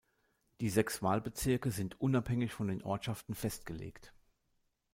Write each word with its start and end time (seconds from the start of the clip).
Die 0.61 0.71
sechs 0.71 1.03
Wahlbezirke 1.03 1.69
sind 1.69 2.01
unabhängig 2.01 2.53
von 2.53 2.69
den 2.69 2.81
Ortschaften 2.81 3.35
festgelegt. 3.35 4.15